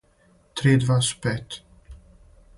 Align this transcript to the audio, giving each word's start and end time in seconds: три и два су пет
три 0.55 0.73
и 0.73 0.77
два 0.83 0.97
су 1.09 1.19
пет 1.27 1.61